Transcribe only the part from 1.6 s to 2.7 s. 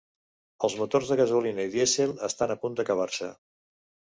i dièsel estan a